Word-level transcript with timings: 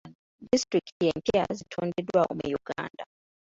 Disitulikiti 0.51 1.03
empya 1.13 1.43
zitondeddwawo 1.57 2.31
mu 2.39 2.45
Uganda. 2.59 3.03